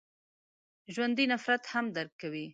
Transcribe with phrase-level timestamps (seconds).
[0.93, 2.45] ژوندي نفرت هم درک کوي